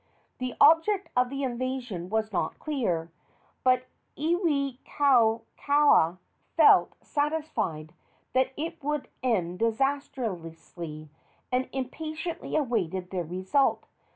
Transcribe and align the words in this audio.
The 0.39 0.55
object 0.59 1.09
of 1.15 1.29
the 1.29 1.43
invasion 1.43 2.09
was 2.09 2.33
not 2.33 2.57
clear, 2.57 3.11
but 3.63 3.85
Iwikauikaua 4.17 6.17
felt 6.57 6.93
satisfied 7.03 7.93
that 8.33 8.49
it 8.57 8.83
would 8.83 9.09
end 9.21 9.59
disastrously, 9.59 11.09
and 11.51 11.69
impatiently 11.71 12.55
awaited 12.55 13.11
the 13.11 13.23
result. 13.23 13.83